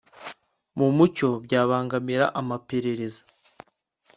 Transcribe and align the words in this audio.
Mu 0.77 0.87
mucyo 0.97 1.29
byabangamira 1.45 2.25
amaperereza 2.41 3.21